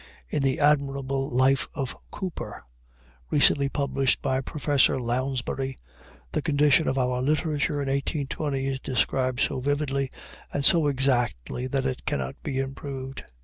In 0.29 0.41
the 0.41 0.59
admirable 0.59 1.29
Life 1.29 1.67
of 1.75 1.95
Cooper, 2.09 2.63
recently 3.29 3.69
published, 3.69 4.19
by 4.23 4.41
Professor 4.41 4.99
Lounsbury, 4.99 5.77
the 6.31 6.41
condition 6.41 6.87
of 6.87 6.97
our 6.97 7.21
literature 7.21 7.73
in 7.79 7.87
1820 7.87 8.65
is 8.65 8.79
described 8.79 9.41
so 9.41 9.59
vividly 9.59 10.09
and 10.51 10.65
so 10.65 10.87
exactly 10.87 11.67
that 11.67 11.85
it 11.85 12.03
cannot 12.07 12.33
be 12.41 12.57
improved. 12.57 13.25